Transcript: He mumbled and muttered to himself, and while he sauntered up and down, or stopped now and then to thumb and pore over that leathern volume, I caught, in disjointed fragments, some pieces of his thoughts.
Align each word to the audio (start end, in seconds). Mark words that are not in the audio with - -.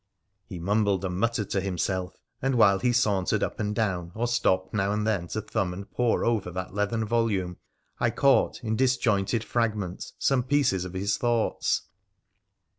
He 0.47 0.57
mumbled 0.57 1.05
and 1.05 1.19
muttered 1.19 1.51
to 1.51 1.61
himself, 1.61 2.15
and 2.41 2.55
while 2.55 2.79
he 2.79 2.91
sauntered 2.91 3.43
up 3.43 3.59
and 3.59 3.75
down, 3.75 4.11
or 4.15 4.25
stopped 4.25 4.73
now 4.73 4.91
and 4.91 5.05
then 5.05 5.27
to 5.27 5.41
thumb 5.41 5.73
and 5.73 5.91
pore 5.91 6.25
over 6.25 6.49
that 6.49 6.73
leathern 6.73 7.05
volume, 7.05 7.57
I 7.99 8.09
caught, 8.09 8.63
in 8.63 8.75
disjointed 8.75 9.43
fragments, 9.43 10.13
some 10.17 10.41
pieces 10.41 10.85
of 10.85 10.93
his 10.93 11.19
thoughts. 11.19 11.83